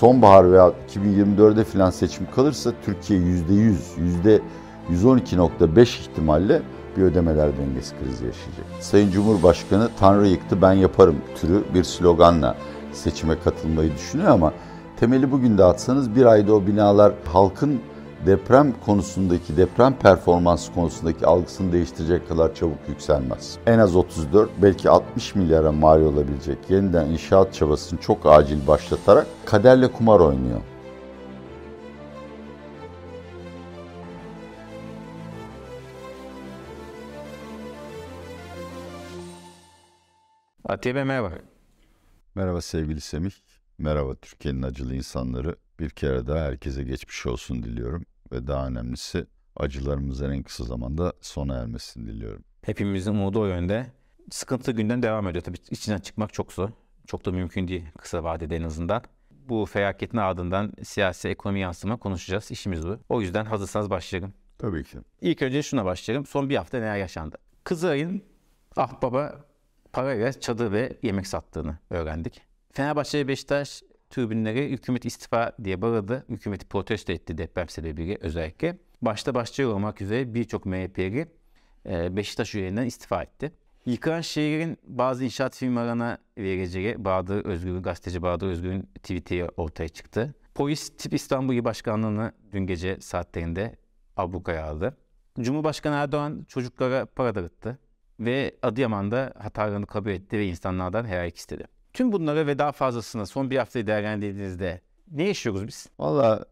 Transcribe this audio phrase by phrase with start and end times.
[0.00, 4.40] sonbahar veya 2024'de filan seçim kalırsa Türkiye %100,
[4.92, 6.62] %112.5 ihtimalle
[6.96, 8.64] bir ödemeler dengesi krizi yaşayacak.
[8.80, 12.56] Sayın Cumhurbaşkanı Tanrı yıktı ben yaparım türü bir sloganla
[12.92, 14.52] seçime katılmayı düşünüyor ama
[15.00, 17.80] temeli bugün de atsanız bir ayda o binalar halkın
[18.26, 23.58] deprem konusundaki, deprem performansı konusundaki algısını değiştirecek kadar çabuk yükselmez.
[23.66, 29.92] En az 34, belki 60 milyara mal olabilecek yeniden inşaat çabasını çok acil başlatarak kaderle
[29.92, 30.60] kumar oynuyor.
[40.64, 41.30] Atiye Bey merhaba.
[42.34, 43.30] Merhaba sevgili Semih.
[43.78, 45.56] Merhaba Türkiye'nin acılı insanları.
[45.80, 48.04] Bir kere daha herkese geçmiş olsun diliyorum.
[48.32, 52.44] Ve daha önemlisi acılarımızın en kısa zamanda sona ermesini diliyorum.
[52.62, 53.86] Hepimizin umudu o yönde.
[54.30, 55.44] Sıkıntı günden devam ediyor.
[55.44, 56.68] Tabii içinden çıkmak çok zor.
[57.06, 59.02] Çok da mümkün değil kısa vadede en azından.
[59.30, 62.50] Bu felaketin ardından siyasi ekonomi yansıma konuşacağız.
[62.50, 62.98] İşimiz bu.
[63.08, 64.32] O yüzden hazırsanız başlayalım.
[64.58, 64.98] Tabii ki.
[65.20, 66.26] İlk önce şuna başlayalım.
[66.26, 67.36] Son bir hafta neler yaşandı?
[67.64, 68.22] Kızılay'ın
[68.76, 69.44] ah baba
[69.92, 72.42] parayla çadır ve yemek sattığını öğrendik.
[72.72, 76.24] Fenerbahçe ve Beşiktaş tribünleri hükümet istifa diye bağırdı.
[76.28, 78.78] Hükümeti protesto etti deprem sebebiyle özellikle.
[79.02, 81.28] Başta başçı olmak üzere birçok MHP'li
[81.86, 83.52] e, Beşiktaş üyelerinden istifa etti.
[83.86, 90.34] Yıkılan şehrin bazı inşaat firmalarına vereceği Bahadır Özgür, gazeteci Bahadır Özgür'ün tweet'i ortaya çıktı.
[90.54, 93.76] Polis Tip İstanbul İl Başkanlığı'nı dün gece saatlerinde
[94.16, 94.96] ablukaya aldı.
[95.40, 97.78] Cumhurbaşkanı Erdoğan çocuklara para dağıttı
[98.20, 101.77] ve Adıyaman'da hatalarını kabul etti ve insanlardan helallik istedi.
[101.92, 105.86] Tüm bunları ve daha fazlasını son bir haftayı değerlendirdiğinizde ne yaşıyoruz biz?
[105.98, 106.44] Valla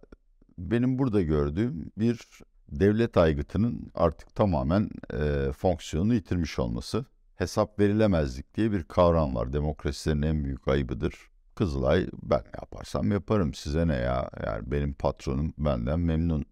[0.59, 2.21] benim burada gördüğüm bir
[2.69, 7.05] devlet aygıtının artık tamamen e, fonksiyonunu yitirmiş olması.
[7.37, 9.53] Hesap verilemezlik diye bir kavram var.
[9.53, 11.15] Demokrasilerin en büyük ayıbıdır.
[11.55, 16.45] Kızılay ben yaparsam yaparım size ne ya yani benim patronum benden memnun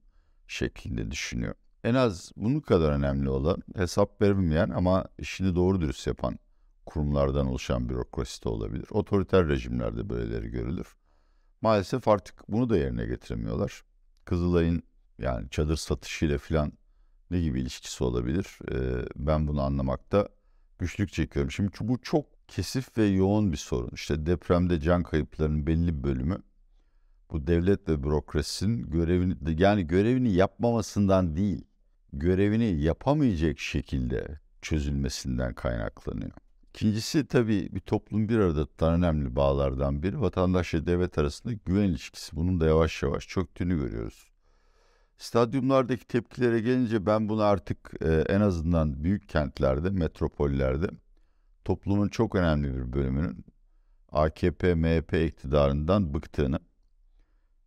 [0.48, 1.54] şeklinde düşünüyor.
[1.84, 6.38] En az bunun kadar önemli olan hesap verilmeyen ama işini doğru dürüst yapan
[6.86, 8.86] kurumlardan oluşan bürokrasi de olabilir.
[8.90, 10.96] Otoriter rejimlerde böyleleri görülür.
[11.62, 13.84] Maalesef artık bunu da yerine getiremiyorlar.
[14.24, 14.82] Kızılay'ın
[15.18, 16.72] yani çadır satışıyla filan
[17.30, 18.58] ne gibi ilişkisi olabilir?
[18.72, 20.28] Ee, ben bunu anlamakta
[20.78, 21.50] güçlük çekiyorum.
[21.50, 23.90] Şimdi bu çok kesif ve yoğun bir sorun.
[23.94, 26.42] İşte depremde can kayıplarının belli bir bölümü
[27.30, 31.64] bu devlet ve bürokrasinin görevini yani görevini yapmamasından değil,
[32.12, 36.32] görevini yapamayacak şekilde çözülmesinden kaynaklanıyor.
[36.74, 41.88] İkincisi tabii bir toplum bir arada tutan önemli bağlardan biri vatandaş ve devlet arasında güven
[41.88, 42.36] ilişkisi.
[42.36, 44.32] Bunun da yavaş yavaş çöktüğünü görüyoruz.
[45.18, 50.86] Stadyumlardaki tepkilere gelince ben bunu artık e, en azından büyük kentlerde, metropollerde
[51.64, 53.44] toplumun çok önemli bir bölümünün
[54.12, 56.58] AKP, MHP iktidarından bıktığını,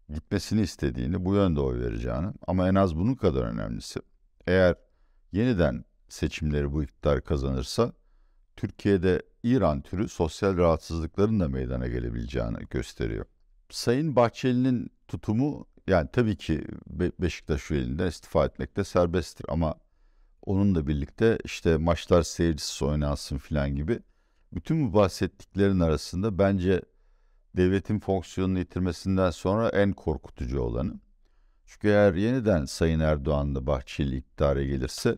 [0.10, 4.00] gitmesini istediğini, bu yönde oy vereceğini ama en az bunun kadar önemlisi
[4.48, 4.76] eğer
[5.32, 7.94] yeniden seçimleri bu iktidar kazanırsa
[8.58, 13.26] Türkiye'de İran türü sosyal rahatsızlıkların da meydana gelebileceğini gösteriyor.
[13.70, 19.76] Sayın Bahçeli'nin tutumu yani tabii ki Be- Beşiktaş üyeliğinden istifa etmekte serbesttir ama
[20.46, 24.00] onunla birlikte işte maçlar seyircisiz oynansın filan gibi
[24.54, 26.82] bütün bu bahsettiklerin arasında bence
[27.58, 31.00] devletin fonksiyonunu yitirmesinden sonra en korkutucu olanı.
[31.66, 35.18] Çünkü eğer yeniden Sayın Erdoğan'la Bahçeli iktidara gelirse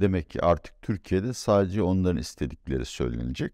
[0.00, 3.52] demek ki artık Türkiye'de sadece onların istedikleri söylenecek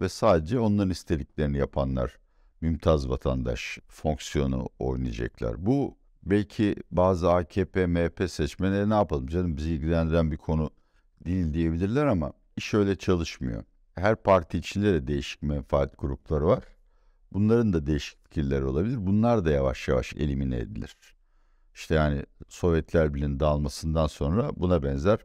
[0.00, 2.18] ve sadece onların istediklerini yapanlar
[2.60, 5.66] mümtaz vatandaş fonksiyonu oynayacaklar.
[5.66, 10.70] Bu belki bazı AKP, MHP seçmenleri ne yapalım canım bizi ilgilendiren bir konu
[11.24, 13.64] değil diyebilirler ama iş öyle çalışmıyor.
[13.94, 16.64] Her parti içinde de değişik menfaat grupları var.
[17.32, 19.06] Bunların da değişik fikirleri olabilir.
[19.06, 20.96] Bunlar da yavaş yavaş elimine edilir.
[21.74, 25.18] İşte yani Sovyetler Birliği'nin dağılmasından sonra buna benzer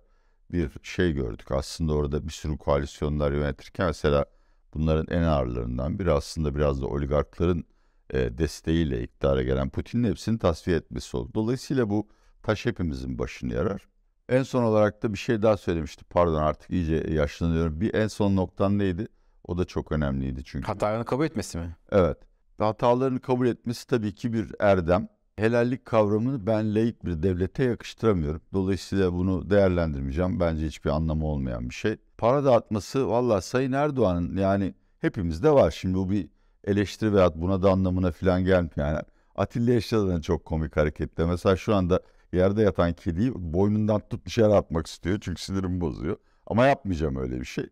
[0.54, 1.52] bir şey gördük.
[1.52, 4.26] Aslında orada bir sürü koalisyonlar yönetirken mesela
[4.74, 7.66] bunların en ağırlarından biri aslında biraz da oligarkların
[8.10, 11.32] e, desteğiyle iktidara gelen Putin'in hepsini tasfiye etmesi oldu.
[11.34, 12.08] Dolayısıyla bu
[12.44, 13.88] taş hepimizin başını yarar.
[14.30, 16.06] En son olarak da bir şey daha söylemişti.
[16.06, 17.82] Pardon artık iyice yaşlanıyorum.
[17.82, 19.08] Bir en son noktan neydi?
[19.44, 20.68] O da çok önemliydi çünkü.
[20.68, 21.76] Hatalarını kabul etmesi mi?
[21.92, 22.18] Evet.
[22.58, 25.08] Hatalarını kabul etmesi tabii ki bir erdem.
[25.36, 28.42] Helallik kavramını ben laik bir devlete yakıştıramıyorum.
[28.54, 30.40] Dolayısıyla bunu değerlendirmeyeceğim.
[30.40, 31.98] Bence hiçbir anlamı olmayan bir şey.
[32.18, 35.72] Para dağıtması valla Sayın Erdoğan'ın yani hepimizde var.
[35.72, 36.28] Şimdi bu bir
[36.64, 38.72] eleştiri veya buna da anlamına falan gelmiyor.
[38.78, 39.00] Yani
[39.36, 41.28] Atilla Yeşil'den çok komik hareketler.
[41.28, 42.02] Mesela şu anda
[42.34, 45.18] yerde yatan kediyi boynundan tutup dışarı atmak istiyor.
[45.22, 46.18] Çünkü sinirimi bozuyor.
[46.48, 47.66] Ama yapmayacağım öyle bir şey.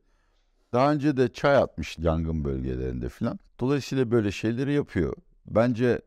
[0.74, 3.40] Daha önce de çay atmış yangın bölgelerinde falan.
[3.60, 5.14] Dolayısıyla böyle şeyleri yapıyor.
[5.48, 6.02] Bence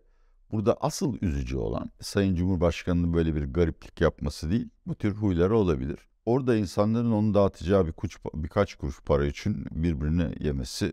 [0.54, 5.98] Burada asıl üzücü olan Sayın Cumhurbaşkanı'nın böyle bir gariplik yapması değil, bu tür huyları olabilir.
[6.26, 10.92] Orada insanların onu dağıtacağı bir kuş, birkaç kuruş para için birbirini yemesi,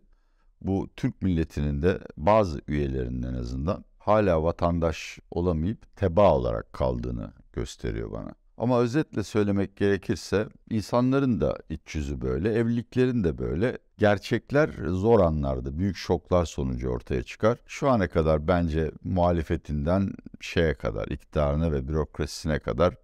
[0.62, 8.12] bu Türk milletinin de bazı üyelerinin en azından hala vatandaş olamayıp teba olarak kaldığını gösteriyor
[8.12, 8.34] bana.
[8.58, 13.78] Ama özetle söylemek gerekirse insanların da iç yüzü böyle, evliliklerin de böyle.
[14.02, 17.58] Gerçekler zor anlarda, büyük şoklar sonucu ortaya çıkar.
[17.66, 22.96] Şu ana kadar bence muhalefetinden şeye kadar, iktidarına ve bürokrasisine kadar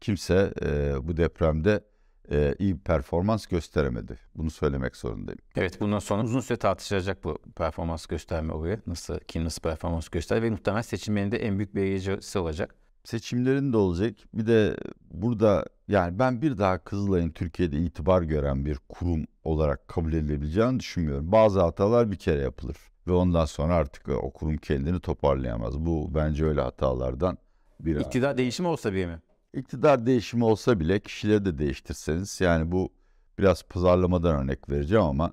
[0.00, 1.84] kimse e, bu depremde
[2.30, 4.18] e, iyi bir performans gösteremedi.
[4.34, 5.38] Bunu söylemek zorundayım.
[5.56, 8.80] Evet bundan sonra uzun süre tartışılacak bu performans gösterme olayı.
[8.86, 12.74] Nasıl, kim nasıl performans göster ve muhtemelen seçimlerinde en büyük belirleyicisi olacak.
[13.04, 14.14] Seçimlerin de olacak.
[14.34, 14.76] Bir de
[15.10, 21.32] burada yani ben bir daha Kızılay'ın Türkiye'de itibar gören bir kurum olarak kabul edilebileceğini düşünmüyorum.
[21.32, 22.76] Bazı hatalar bir kere yapılır
[23.06, 25.78] ve ondan sonra artık o kurum kendini toparlayamaz.
[25.78, 27.38] Bu bence öyle hatalardan
[27.80, 28.00] biri.
[28.00, 29.20] İktidar değişimi olsa bir mi?
[29.54, 32.92] İktidar değişimi olsa bile kişileri de değiştirseniz yani bu
[33.38, 35.32] biraz pazarlamadan örnek vereceğim ama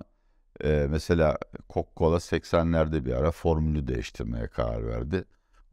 [0.64, 1.38] e, mesela
[1.70, 5.24] Coca-Cola 80'lerde bir ara formülü değiştirmeye karar verdi.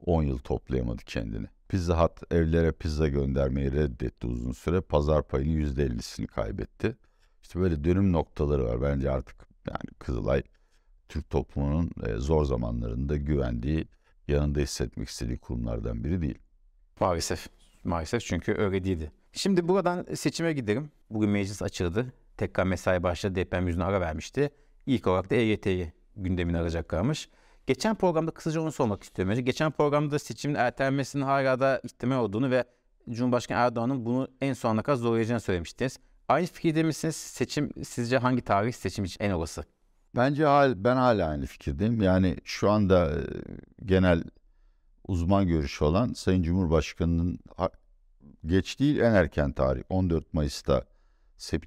[0.05, 1.47] 10 yıl toplayamadı kendini.
[1.67, 4.81] Pizza Hut evlere pizza göndermeyi reddetti uzun süre.
[4.81, 6.95] Pazar payının %50'sini kaybetti.
[7.41, 8.81] İşte böyle dönüm noktaları var.
[8.81, 9.35] Bence artık
[9.67, 10.44] yani Kızılay
[11.09, 13.88] Türk toplumunun e, zor zamanlarında güvendiği,
[14.27, 16.38] yanında hissetmek istediği kurumlardan biri değil.
[17.00, 17.47] Maalesef.
[17.83, 19.12] Maalesef çünkü öyle değildi.
[19.33, 20.91] Şimdi buradan seçime gidelim.
[21.09, 22.13] Bugün meclis açıldı.
[22.38, 23.35] Tekrar mesai başladı.
[23.35, 24.50] Deprem yüzüne ara vermişti.
[24.85, 27.29] İlk olarak da EYT'yi gündemine alacaklarmış.
[27.67, 29.31] Geçen programda kısaca onu sormak istiyorum.
[29.31, 32.63] Önce geçen programda seçimin ertelenmesinin hala da ihtimal olduğunu ve
[33.09, 35.97] Cumhurbaşkanı Erdoğan'ın bunu en son kadar zorlayacağını söylemiştiniz.
[36.27, 37.15] Aynı fikirde misiniz?
[37.15, 39.63] Seçim sizce hangi tarih seçim için en olası?
[40.15, 42.01] Bence hal, ben hala aynı fikirdeyim.
[42.01, 43.21] Yani şu anda e,
[43.85, 44.23] genel
[45.07, 47.39] uzman görüşü olan Sayın Cumhurbaşkanı'nın
[48.45, 50.85] geç değil en erken tarih 14 Mayıs'ta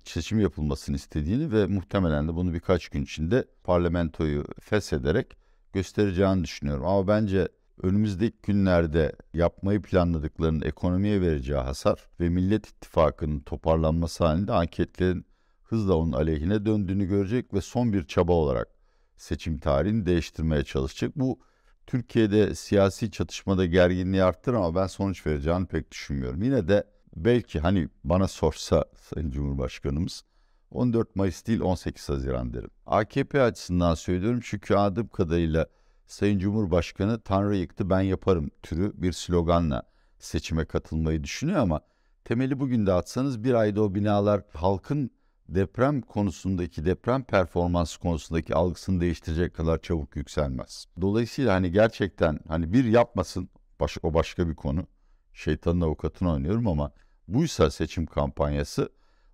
[0.04, 5.36] seçim yapılmasını istediğini ve muhtemelen de bunu birkaç gün içinde parlamentoyu feshederek
[5.72, 6.86] göstereceğini düşünüyorum.
[6.86, 7.48] Ama bence
[7.82, 15.26] önümüzdeki günlerde yapmayı planladıklarının ekonomiye vereceği hasar ve Millet İttifakı'nın toparlanması halinde anketlerin
[15.62, 18.68] hızla onun aleyhine döndüğünü görecek ve son bir çaba olarak
[19.16, 21.12] seçim tarihini değiştirmeye çalışacak.
[21.16, 21.38] Bu
[21.86, 26.42] Türkiye'de siyasi çatışmada gerginliği arttırır ama ben sonuç vereceğini pek düşünmüyorum.
[26.42, 26.84] Yine de
[27.16, 30.24] belki hani bana sorsa Sayın Cumhurbaşkanımız
[30.70, 32.70] 14 Mayıs değil 18 Haziran derim.
[32.86, 35.66] AKP açısından söylüyorum çünkü anladığım kadarıyla
[36.06, 39.82] Sayın Cumhurbaşkanı Tanrı yıktı ben yaparım türü bir sloganla
[40.18, 41.80] seçime katılmayı düşünüyor ama
[42.24, 45.10] temeli bugün de atsanız bir ayda o binalar halkın
[45.48, 50.86] deprem konusundaki deprem performans konusundaki algısını değiştirecek kadar çabuk yükselmez.
[51.00, 53.48] Dolayısıyla hani gerçekten hani bir yapmasın
[53.80, 54.86] baş, o başka bir konu.
[55.32, 56.92] Şeytanın avukatını oynuyorum ama
[57.28, 58.88] buysa seçim kampanyası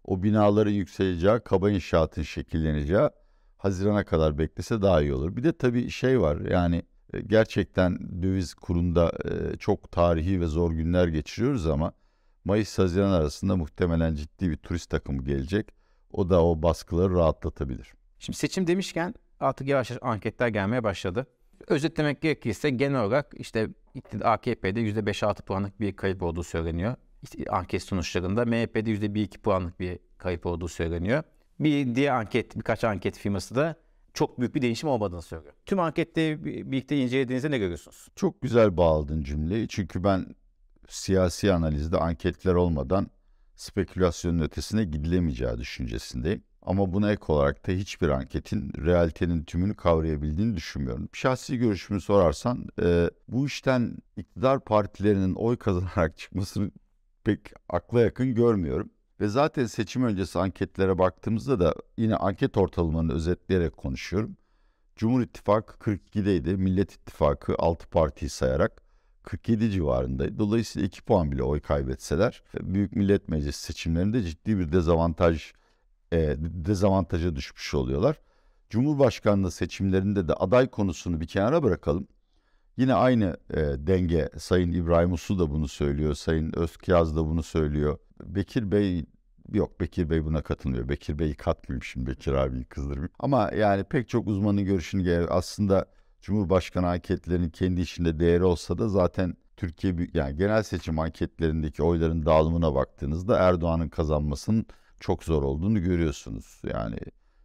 [0.04, 3.08] o binaların yükseleceği, kaba inşaatın şekilleneceği
[3.56, 5.36] Haziran'a kadar beklese daha iyi olur.
[5.36, 10.72] Bir de tabii şey var yani e, gerçekten döviz kurunda e, çok tarihi ve zor
[10.72, 11.92] günler geçiriyoruz ama
[12.44, 15.68] Mayıs-Haziran arasında muhtemelen ciddi bir turist takımı gelecek.
[16.12, 17.92] O da o baskıları rahatlatabilir.
[18.18, 21.26] Şimdi seçim demişken artık yavaş yavaş anketler gelmeye başladı.
[21.68, 23.68] Özetlemek gerekirse genel olarak işte
[24.22, 26.96] AKP'de %5-6 puanlık bir kayıp olduğu söyleniyor
[27.50, 31.22] anket sonuçlarında MHP'de %1-2 puanlık bir kayıp olduğu söyleniyor.
[31.60, 33.76] Bir diğer anket, birkaç anket firması da
[34.14, 35.54] çok büyük bir değişim olmadığını söylüyor.
[35.66, 38.08] Tüm ankette birlikte incelediğinizde ne görüyorsunuz?
[38.16, 39.68] Çok güzel bağladın cümleyi.
[39.68, 40.26] Çünkü ben
[40.88, 43.10] siyasi analizde anketler olmadan
[43.56, 46.42] spekülasyonun ötesine gidilemeyeceği düşüncesindeyim.
[46.62, 51.08] Ama buna ek olarak da hiçbir anketin realitenin tümünü kavrayabildiğini düşünmüyorum.
[51.12, 56.70] Şahsi görüşümü sorarsan e, bu işten iktidar partilerinin oy kazanarak çıkmasını
[57.24, 58.90] pek akla yakın görmüyorum.
[59.20, 64.36] Ve zaten seçim öncesi anketlere baktığımızda da yine anket ortalamalarını özetleyerek konuşuyorum.
[64.96, 66.56] Cumhur İttifakı 42'deydi.
[66.56, 68.82] Millet İttifakı 6 partiyi sayarak
[69.22, 70.38] 47 civarındaydı.
[70.38, 75.52] Dolayısıyla 2 puan bile oy kaybetseler Büyük Millet Meclisi seçimlerinde ciddi bir dezavantaj
[76.12, 78.20] e, dezavantaja düşmüş oluyorlar.
[78.70, 82.08] Cumhurbaşkanlığı seçimlerinde de aday konusunu bir kenara bırakalım.
[82.76, 86.14] Yine aynı e, denge Sayın İbrahim Uslu da bunu söylüyor.
[86.14, 87.98] Sayın Özkyaz da bunu söylüyor.
[88.24, 89.04] Bekir Bey
[89.52, 90.88] yok Bekir Bey buna katılmıyor.
[90.88, 93.12] Bekir Bey'i katmayayım şimdi Bekir abiyi kızdırmayayım.
[93.18, 95.86] Ama yani pek çok uzmanın görüşünü aslında
[96.22, 102.74] Cumhurbaşkanı anketlerinin kendi içinde değeri olsa da zaten Türkiye yani genel seçim anketlerindeki oyların dağılımına
[102.74, 104.66] baktığınızda Erdoğan'ın kazanmasının
[105.00, 106.62] çok zor olduğunu görüyorsunuz.
[106.72, 106.96] Yani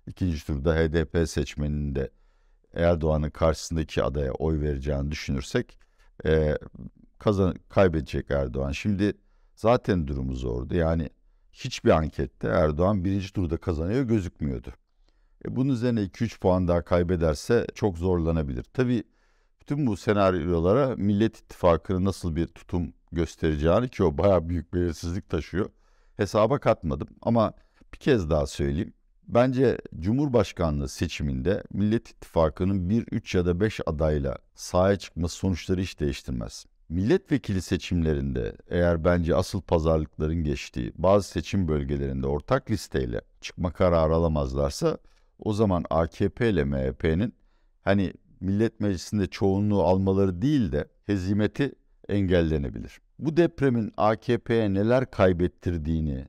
[0.08, 2.10] ikinci turda HDP seçmeninin de
[2.74, 5.80] Erdoğan'ın karşısındaki adaya oy vereceğini düşünürsek
[6.26, 6.58] e,
[7.20, 8.72] kazan kaybedecek Erdoğan.
[8.72, 9.14] Şimdi
[9.56, 10.76] zaten durumu zordu.
[10.76, 11.10] Yani
[11.52, 14.74] hiçbir ankette Erdoğan birinci turda kazanıyor gözükmüyordu.
[15.46, 18.64] E, bunun üzerine 2-3 puan daha kaybederse çok zorlanabilir.
[18.64, 19.04] Tabii
[19.62, 25.70] bütün bu senaryolara Millet İttifakı'nın nasıl bir tutum göstereceğini ki o bayağı büyük belirsizlik taşıyor.
[26.18, 27.54] Hesaba katmadım ama
[27.94, 28.94] bir kez daha söyleyeyim.
[29.30, 36.00] Bence Cumhurbaşkanlığı seçiminde Millet İttifakı'nın 1, 3 ya da 5 adayla sahaya çıkması sonuçları hiç
[36.00, 36.66] değiştirmez.
[36.90, 44.98] Milletvekili seçimlerinde eğer bence asıl pazarlıkların geçtiği bazı seçim bölgelerinde ortak listeyle çıkma kararı alamazlarsa
[45.40, 47.34] o zaman AKP ile MHP'nin
[47.82, 51.74] hani Millet Meclisi'nde çoğunluğu almaları değil de hezimeti
[52.08, 53.00] engellenebilir.
[53.20, 56.26] Bu depremin AKP'ye neler kaybettirdiğini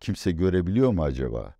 [0.00, 1.57] kimse görebiliyor mu acaba?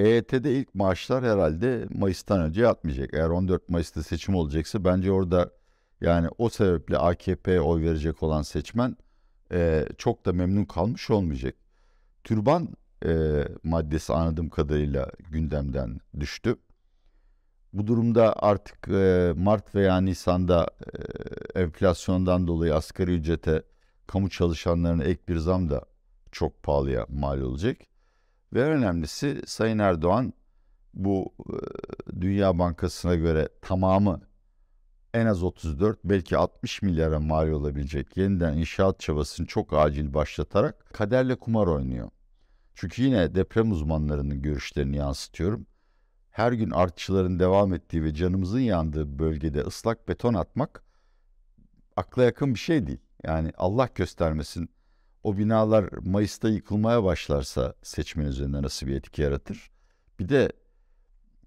[0.00, 3.14] EYT'de ilk maaşlar herhalde Mayıs'tan önce yatmayacak.
[3.14, 5.50] Eğer 14 Mayıs'ta seçim olacaksa bence orada
[6.00, 8.96] yani o sebeple AKP'ye oy verecek olan seçmen
[9.52, 11.54] e, çok da memnun kalmış olmayacak.
[12.24, 12.68] Türban
[13.06, 16.56] e, maddesi anladığım kadarıyla gündemden düştü.
[17.72, 20.66] Bu durumda artık e, Mart veya Nisan'da
[21.54, 23.62] e, enflasyondan dolayı asgari ücrete
[24.06, 25.84] kamu çalışanlarına ek bir zam da
[26.32, 27.76] çok pahalıya mal olacak.
[28.52, 30.32] Ve önemlisi Sayın Erdoğan
[30.94, 31.34] bu
[32.20, 34.20] Dünya Bankası'na göre tamamı
[35.14, 41.36] en az 34 belki 60 milyara mal olabilecek yeniden inşaat çabasını çok acil başlatarak kaderle
[41.36, 42.10] kumar oynuyor.
[42.74, 45.66] Çünkü yine deprem uzmanlarının görüşlerini yansıtıyorum.
[46.30, 50.84] Her gün artçıların devam ettiği ve canımızın yandığı bölgede ıslak beton atmak
[51.96, 53.00] akla yakın bir şey değil.
[53.24, 54.70] Yani Allah göstermesin
[55.22, 59.70] o binalar Mayıs'ta yıkılmaya başlarsa seçmen üzerinde nasıl bir etki yaratır?
[60.18, 60.52] Bir de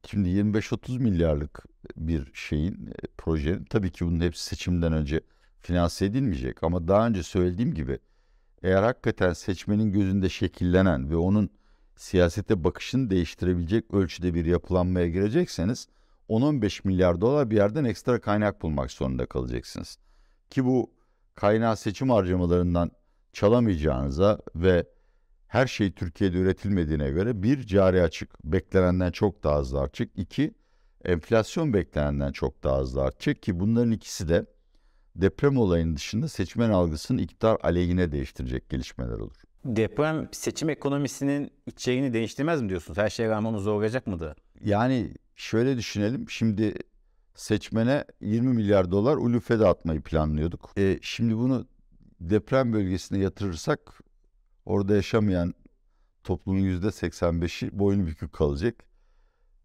[0.05, 1.63] şimdi 25-30 milyarlık
[1.97, 5.21] bir şeyin, e, projenin tabii ki bunun hepsi seçimden önce
[5.59, 6.63] finanse edilmeyecek.
[6.63, 7.99] Ama daha önce söylediğim gibi
[8.63, 11.49] eğer hakikaten seçmenin gözünde şekillenen ve onun
[11.95, 15.87] siyasete bakışını değiştirebilecek ölçüde bir yapılanmaya girecekseniz
[16.29, 19.97] 10-15 milyar dolar bir yerden ekstra kaynak bulmak zorunda kalacaksınız.
[20.49, 20.91] Ki bu
[21.35, 22.91] kaynağı seçim harcamalarından
[23.33, 24.85] çalamayacağınıza ve
[25.47, 30.09] her şey Türkiye'de üretilmediğine göre bir cari açık beklenenden çok daha hızlı artacak.
[30.15, 30.53] İki
[31.05, 34.45] enflasyon beklenenden çok daha hızlı artacak ki bunların ikisi de
[35.15, 39.35] deprem olayının dışında seçmen algısını iktidar aleyhine değiştirecek gelişmeler olur.
[39.65, 42.97] Deprem seçim ekonomisinin içeriğini değiştirmez mi diyorsunuz?
[42.97, 44.35] Her şeye rağmen onu zorlayacak mıydı?
[44.63, 46.29] Yani şöyle düşünelim.
[46.29, 46.73] Şimdi
[47.35, 50.71] seçmene 20 milyar dolar ulufede atmayı planlıyorduk.
[50.77, 51.67] E, şimdi bunu
[52.29, 53.79] deprem bölgesine yatırırsak
[54.65, 55.53] orada yaşamayan
[56.23, 58.75] toplumun yüzde 85'i boynu bükük kalacak.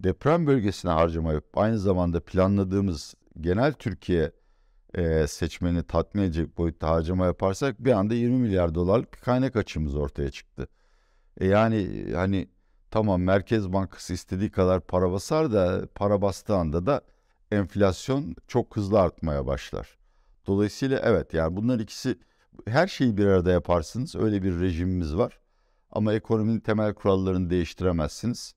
[0.01, 4.33] Deprem bölgesine harcama yapıp aynı zamanda planladığımız genel Türkiye
[4.95, 9.95] e, seçmeni tatmin edecek boyutta harcama yaparsak bir anda 20 milyar dolarlık bir kaynak açığımız
[9.95, 10.69] ortaya çıktı.
[11.41, 12.49] E yani hani
[12.91, 17.01] tamam Merkez Bankası istediği kadar para basar da para bastığı anda da
[17.51, 19.99] enflasyon çok hızlı artmaya başlar.
[20.47, 22.19] Dolayısıyla evet yani bunlar ikisi
[22.67, 24.17] her şeyi bir arada yaparsınız.
[24.17, 25.39] Öyle bir rejimimiz var.
[25.91, 28.55] Ama ekonominin temel kurallarını değiştiremezsiniz.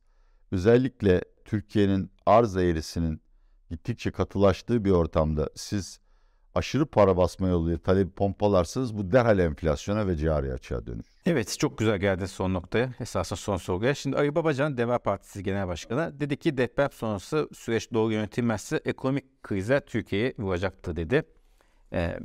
[0.51, 3.21] Özellikle Türkiye'nin arz eğrisinin
[3.69, 6.00] gittikçe katılaştığı bir ortamda siz
[6.55, 11.05] aşırı para basma yoluyla talebi pompalarsanız bu derhal enflasyona ve cari açığa dönür.
[11.25, 12.93] Evet çok güzel geldi son noktaya.
[13.00, 13.95] Esasında son soruya.
[13.95, 19.43] Şimdi Ali Babacan Deva Partisi Genel Başkanı dedi ki deprem sonrası süreç doğru yönetilmezse ekonomik
[19.43, 21.24] krize Türkiye'yi vuracaktır dedi.
[21.93, 22.19] Ee,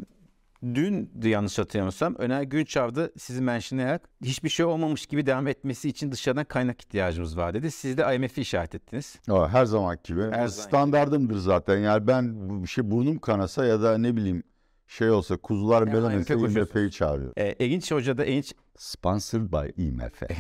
[0.62, 6.44] dün yanlış hatırlamıyorsam Öner Günçav'da sizi mentionlayarak hiçbir şey olmamış gibi devam etmesi için dışarıdan
[6.44, 7.70] kaynak ihtiyacımız var dedi.
[7.70, 9.18] Siz de IMF'i işaret ettiniz.
[9.28, 10.22] Aa, her zaman gibi.
[10.22, 11.78] Her Standardımdır zaten.
[11.78, 14.42] Yani ben bir şey burnum kanasa ya da ne bileyim
[14.86, 17.32] şey olsa kuzular belanırsa IMF'yi çağırıyor.
[17.36, 18.52] E, Erinç Hoca da Erinç...
[18.78, 20.22] Sponsored by IMF.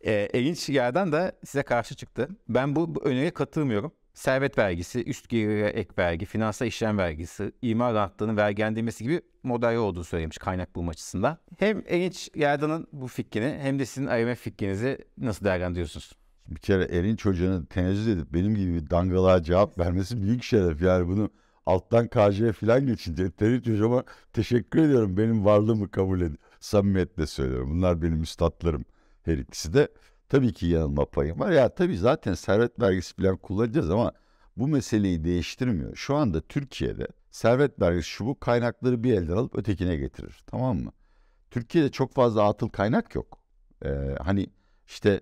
[0.00, 2.28] e, Erinç yerden de size karşı çıktı.
[2.48, 7.94] Ben bu, bu öneriye katılmıyorum servet vergisi, üst gelire ek vergi, finansal işlem vergisi, imar
[7.94, 11.38] rahatlığının vergilendirmesi gibi model olduğunu söylemiş kaynak bulma açısından.
[11.58, 16.12] Hem Erinç Yardan'ın bu fikrini hem de sizin IMF fikrinizi nasıl değerlendiriyorsunuz?
[16.48, 20.82] Bir kere Erinç Hoca'nın tenezzüz edip benim gibi bir dangalığa cevap vermesi büyük şeref.
[20.82, 21.30] Yani bunu
[21.66, 25.16] alttan KJ'ye falan geçince Erinç Hocama teşekkür ediyorum.
[25.16, 26.38] Benim varlığımı kabul edin.
[26.60, 27.70] Samimiyetle söylüyorum.
[27.70, 28.84] Bunlar benim üstadlarım
[29.22, 29.88] her ikisi de.
[30.30, 31.50] Tabii ki yanılma payım var.
[31.50, 34.12] Ya tabii zaten servet vergisi falan kullanacağız ama
[34.56, 35.96] bu meseleyi değiştirmiyor.
[35.96, 40.42] Şu anda Türkiye'de servet vergisi şu bu kaynakları bir elden alıp ötekine getirir.
[40.46, 40.92] Tamam mı?
[41.50, 43.38] Türkiye'de çok fazla atıl kaynak yok.
[43.84, 43.88] Ee,
[44.20, 44.46] hani
[44.86, 45.20] işte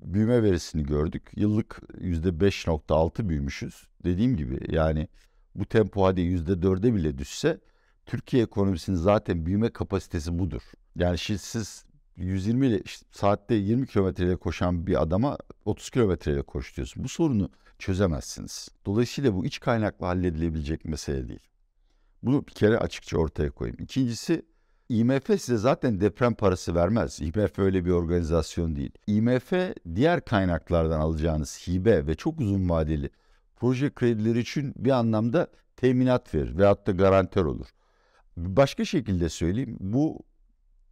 [0.00, 1.30] büyüme verisini gördük.
[1.36, 3.88] Yıllık yüzde 5.6 büyümüşüz.
[4.04, 5.08] Dediğim gibi yani
[5.54, 7.60] bu tempo hadi %4'e bile düşse
[8.06, 10.62] Türkiye ekonomisinin zaten büyüme kapasitesi budur.
[10.96, 11.85] Yani siz
[12.16, 17.04] 120 ile işte saatte 20 kilometreyle koşan bir adama 30 kilometreyle koş diyorsun.
[17.04, 18.68] Bu sorunu çözemezsiniz.
[18.86, 21.40] Dolayısıyla bu iç kaynakla halledilebilecek mesele değil.
[22.22, 23.76] Bunu bir kere açıkça ortaya koyayım.
[23.80, 24.42] İkincisi
[24.88, 27.20] IMF size zaten deprem parası vermez.
[27.20, 28.90] IMF öyle bir organizasyon değil.
[29.06, 29.52] IMF
[29.94, 33.10] diğer kaynaklardan alacağınız hibe ve çok uzun vadeli
[33.56, 37.66] proje kredileri için bir anlamda teminat verir veyahut da garantör olur.
[38.36, 40.20] Başka şekilde söyleyeyim bu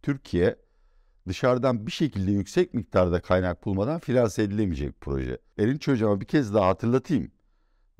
[0.03, 0.55] Türkiye
[1.27, 5.37] dışarıdan bir şekilde yüksek miktarda kaynak bulmadan finanse edilemeyecek proje.
[5.59, 7.31] Erinç Hocam'a bir kez daha hatırlatayım.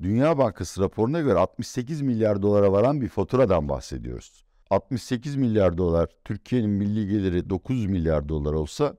[0.02, 4.44] Dünya Bankası raporuna göre 68 milyar dolara varan bir faturadan bahsediyoruz.
[4.70, 8.96] 68 milyar dolar, Türkiye'nin milli geliri 9 milyar dolar olsa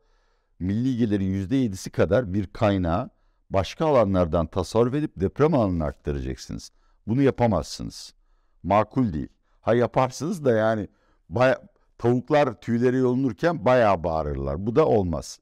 [0.59, 3.09] milli gelirin %7'si kadar bir kaynağı
[3.49, 6.71] başka alanlardan tasarruf edip deprem alanına aktaracaksınız.
[7.07, 8.13] Bunu yapamazsınız.
[8.63, 9.29] Makul değil.
[9.61, 10.87] Ha yaparsınız da yani
[11.29, 11.61] baya,
[11.97, 14.67] tavuklar tüyleri yolunurken bayağı bağırırlar.
[14.67, 15.39] Bu da olmaz.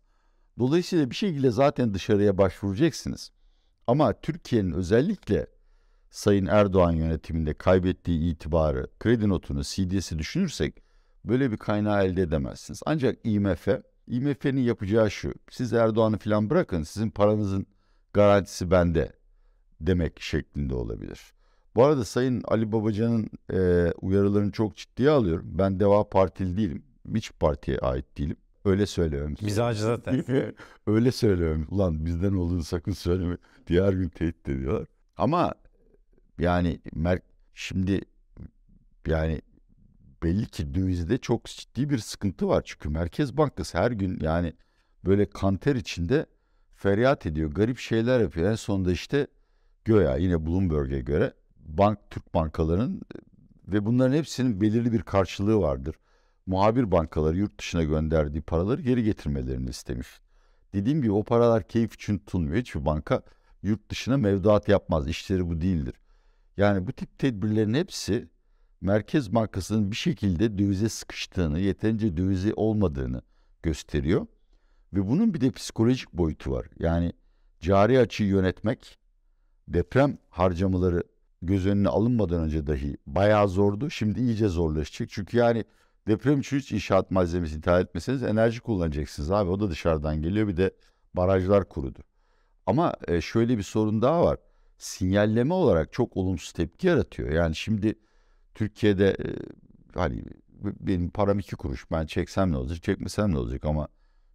[0.60, 3.32] Dolayısıyla bir şekilde zaten dışarıya başvuracaksınız.
[3.88, 5.48] Ama Türkiye'nin özellikle
[6.12, 10.84] Sayın Erdoğan yönetiminde kaybettiği itibarı, kredi notunu, CDS'i düşünürsek
[11.26, 12.82] böyle bir kaynağı elde edemezsiniz.
[12.86, 13.68] Ancak IMF,
[14.08, 15.34] IMF'nin yapacağı şu.
[15.50, 17.66] Siz Erdoğan'ı falan bırakın, sizin paranızın
[18.14, 19.14] garantisi bende
[19.82, 21.35] demek şeklinde olabilir.
[21.76, 25.46] Bu arada Sayın Ali Babacan'ın e, uyarılarını çok ciddiye alıyorum.
[25.52, 26.84] Ben Deva Partili değilim.
[27.16, 28.38] Hiç partiye ait değilim.
[28.66, 29.36] Öyle söylüyorum.
[29.42, 30.24] Mizacı zaten.
[30.88, 31.68] Öyle söylüyorum.
[31.72, 33.38] Ulan bizden olduğunu sakın söyleme.
[33.68, 34.88] Diğer gün tehdit ediyorlar.
[35.18, 35.54] Ama
[36.40, 37.20] yani mer
[37.54, 38.02] şimdi
[39.08, 39.42] yani
[40.24, 42.62] belli ki dövizde çok ciddi bir sıkıntı var.
[42.66, 44.54] Çünkü Merkez Bankası her gün yani
[45.06, 46.26] böyle kanter içinde
[46.76, 47.52] feryat ediyor.
[47.52, 48.52] Garip şeyler yapıyor.
[48.52, 49.28] En sonunda işte
[49.86, 51.34] göya yine Bloomberg'e göre
[51.66, 53.02] bank Türk bankalarının
[53.68, 55.96] ve bunların hepsinin belirli bir karşılığı vardır.
[56.46, 60.08] Muhabir bankaları yurt dışına gönderdiği paraları geri getirmelerini istemiş.
[60.74, 62.56] Dediğim gibi o paralar keyif için tutulmuyor.
[62.56, 63.22] Hiçbir banka
[63.64, 65.08] yurt dışına mevduat yapmaz.
[65.08, 65.94] İşleri bu değildir.
[66.58, 68.30] Yani bu tip tedbirlerin hepsi
[68.82, 73.22] Merkez Bankası'nın bir şekilde dövize sıkıştığını, yeterince dövize olmadığını
[73.64, 74.28] gösteriyor.
[74.94, 76.68] Ve bunun bir de psikolojik boyutu var.
[76.80, 77.14] Yani
[77.60, 78.98] cari açıyı yönetmek,
[79.68, 81.04] deprem harcamaları
[81.48, 83.90] göz önüne alınmadan önce dahi bayağı zordu.
[83.90, 85.10] Şimdi iyice zorlaşacak.
[85.10, 85.66] Çünkü yani
[86.08, 89.50] deprem için hiç inşaat malzemesi ithal etmeseniz enerji kullanacaksınız abi.
[89.50, 90.48] O da dışarıdan geliyor.
[90.48, 90.72] Bir de
[91.14, 92.00] barajlar kurudu.
[92.66, 94.38] Ama e, şöyle bir sorun daha var.
[94.78, 97.30] Sinyalleme olarak çok olumsuz tepki yaratıyor.
[97.30, 97.96] Yani şimdi
[98.56, 99.28] Türkiye'de e,
[100.00, 100.24] hani
[100.64, 101.92] benim param iki kuruş.
[101.92, 103.88] Ben çeksem ne olacak, çekmesem ne olacak ama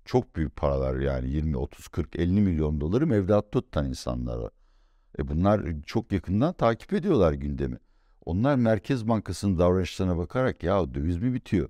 [0.05, 4.51] çok büyük paralar yani 20, 30, 40, 50 milyon doları mevduatta tutan insanlar var.
[5.19, 7.79] E bunlar çok yakından takip ediyorlar gündemi.
[8.25, 11.69] Onlar Merkez Bankası'nın davranışlarına bakarak ya döviz mi bitiyor?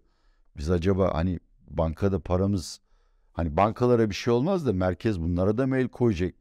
[0.57, 2.81] Biz acaba hani bankada paramız
[3.33, 6.35] hani bankalara bir şey olmaz da merkez bunlara da mail koyacak.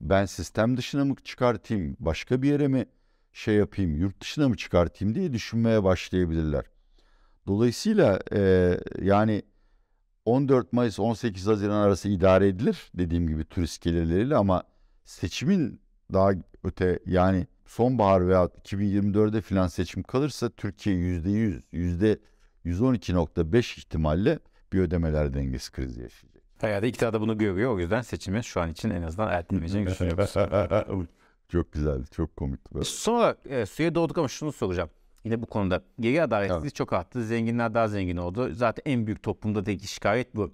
[0.00, 2.86] Ben sistem dışına mı çıkartayım, başka bir yere mi
[3.32, 6.64] şey yapayım, yurt dışına mı çıkartayım diye düşünmeye başlayabilirler.
[7.46, 9.42] Dolayısıyla e, yani
[10.24, 14.62] 14 Mayıs 18 Haziran arası idare edilir dediğim gibi turist gelirleriyle ama
[15.04, 15.80] seçimin
[16.12, 16.30] daha
[16.64, 22.18] öte yani sonbahar veya 2024'de filan seçim kalırsa Türkiye %100,
[22.64, 24.38] %112.5 ihtimalle
[24.72, 26.42] bir ödemeler dengesi krizi yaşayacak.
[26.58, 27.74] Herhalde iktidar da bunu görüyor.
[27.74, 30.32] O yüzden seçimi şu an için en azından ertelemeyeceğini düşünüyoruz.
[31.48, 32.84] çok güzeldi, çok komikti.
[32.84, 34.90] Sonra e, suya doğduk ama şunu soracağım.
[35.24, 36.74] Yine bu konuda geri adaletsizlik evet.
[36.74, 37.24] çok arttı.
[37.24, 38.52] Zenginler daha zengin oldu.
[38.52, 40.52] Zaten en büyük toplumda da şikayet bu.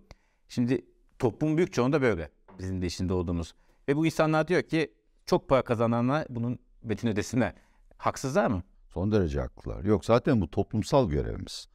[0.48, 0.84] Şimdi
[1.18, 2.30] toplum büyük çoğunda böyle.
[2.58, 3.54] Bizim de içinde olduğumuz.
[3.88, 4.92] Ve bu insanlar diyor ki
[5.32, 7.54] çok para kazananlar bunun betin ödesinler.
[7.96, 8.62] Haksızlar mı?
[8.88, 9.84] Son derece haklılar.
[9.84, 11.68] Yok zaten bu toplumsal görevimiz.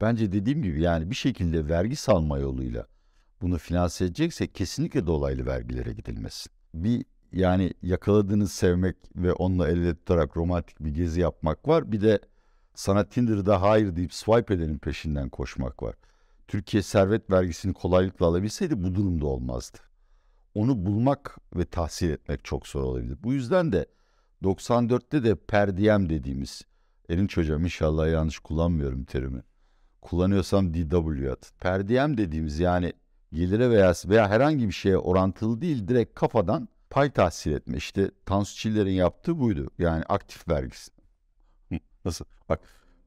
[0.00, 2.86] Bence dediğim gibi yani bir şekilde vergi salma yoluyla
[3.40, 6.52] bunu finanse edeceksek kesinlikle dolaylı vergilere gidilmesin.
[6.74, 11.92] Bir yani yakaladığınız sevmek ve onunla elde tutarak romantik bir gezi yapmak var.
[11.92, 12.18] Bir de
[12.74, 15.94] sana Tinder'da hayır deyip swipe edenin peşinden koşmak var.
[16.48, 19.78] Türkiye servet vergisini kolaylıkla alabilseydi bu durumda olmazdı.
[20.54, 23.18] Onu bulmak ve tahsil etmek çok zor olabilir.
[23.22, 23.86] Bu yüzden de
[24.42, 26.62] 94'te de perdiyem dediğimiz
[27.10, 29.42] Erinç hocam inşallah yanlış kullanmıyorum terimi.
[30.00, 31.52] Kullanıyorsam DW at.
[31.60, 32.92] Perdiyem dediğimiz yani
[33.32, 37.76] gelire veya veya herhangi bir şeye orantılı değil direkt kafadan pay tahsil etme.
[37.76, 39.70] İşte Tansu Çiller'in yaptığı buydu.
[39.78, 40.90] Yani aktif vergisi.
[42.04, 42.24] Nasıl?
[42.48, 42.60] Bak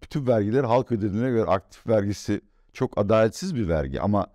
[0.03, 2.41] bütün vergiler halk ödediğine göre aktif vergisi
[2.73, 4.27] çok adaletsiz bir vergi ama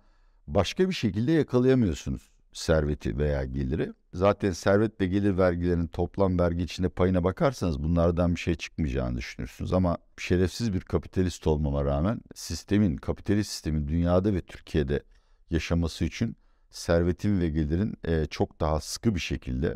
[0.47, 3.93] başka bir şekilde yakalayamıyorsunuz serveti veya geliri.
[4.13, 9.73] zaten servet ve gelir vergilerinin toplam vergi içinde payına bakarsanız bunlardan bir şey çıkmayacağını düşünürsünüz.
[9.73, 15.03] Ama şerefsiz bir kapitalist olmama rağmen sistemin, kapitalist sistemin dünyada ve Türkiye'de
[15.49, 16.37] yaşaması için
[16.69, 19.75] servetin ve gelirin e, çok daha sıkı bir şekilde,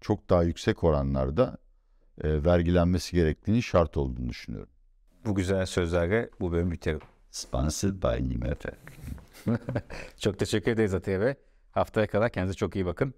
[0.00, 1.58] çok daha yüksek oranlarda
[2.24, 4.68] e, vergilenmesi gerektiğini şart olduğunu düşünüyorum.
[5.26, 7.00] Bu güzel sözlerle bu bölümü bitirelim.
[7.30, 8.70] Sponsored by Nimefe.
[10.18, 11.34] Çok teşekkür ederiz Atiye Bey.
[11.76, 13.14] Haftaya kadar kendinize çok iyi bakın.